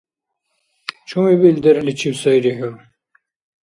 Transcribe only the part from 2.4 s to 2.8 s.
хӀу?